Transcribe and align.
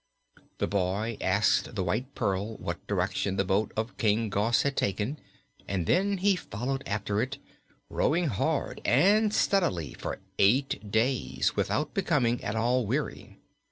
The 0.57 0.65
boy 0.65 1.15
asked 1.21 1.75
the 1.75 1.83
White 1.83 2.15
Pearl 2.15 2.57
what 2.57 2.87
direction 2.87 3.35
the 3.35 3.45
boat 3.45 3.71
of 3.77 3.99
King 3.99 4.29
Gos 4.29 4.63
had 4.63 4.75
taken 4.75 5.19
and 5.67 5.85
then 5.85 6.17
he 6.17 6.35
followed 6.35 6.81
after 6.87 7.21
it, 7.21 7.37
rowing 7.87 8.25
hard 8.25 8.81
and 8.83 9.31
steadily 9.31 9.93
for 9.93 10.17
eight 10.39 10.89
days 10.89 11.55
without 11.55 11.93
becoming 11.93 12.43
at 12.43 12.55
all 12.55 12.87
weary. 12.87 13.37